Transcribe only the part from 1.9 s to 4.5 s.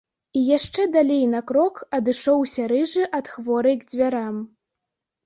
адышоўся рыжы ад хворай к дзвярам.